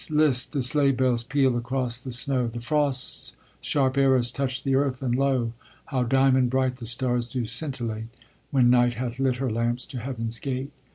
list! 0.09 0.51
the 0.53 0.63
sleigh 0.63 0.89
bells 0.91 1.23
peal 1.23 1.55
across 1.55 1.99
the 1.99 2.09
snow; 2.11 2.47
The 2.47 2.59
frost's 2.59 3.35
sharp 3.61 3.99
arrows 3.99 4.31
touch 4.31 4.63
the 4.63 4.73
earth 4.73 5.03
and 5.03 5.13
lo! 5.13 5.53
How 5.85 6.01
diamond 6.01 6.49
bright 6.49 6.77
the 6.77 6.87
stars 6.87 7.27
do 7.27 7.45
scintillate 7.45 8.07
When 8.49 8.71
Night 8.71 8.95
hath 8.95 9.19
lit 9.19 9.35
her 9.35 9.51
lamps 9.51 9.85
to 9.85 9.99
Heaven's 9.99 10.39
gate. 10.39 10.71